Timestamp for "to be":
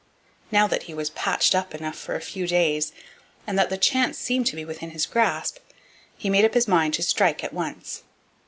4.47-4.65